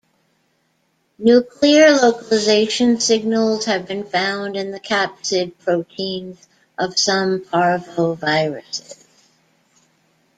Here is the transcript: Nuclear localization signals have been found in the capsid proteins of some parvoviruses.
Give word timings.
Nuclear 1.19 1.91
localization 1.95 2.99
signals 2.99 3.65
have 3.65 3.85
been 3.87 4.03
found 4.03 4.57
in 4.57 4.71
the 4.71 4.79
capsid 4.79 5.55
proteins 5.59 6.47
of 6.79 6.97
some 6.97 7.41
parvoviruses. 7.45 9.05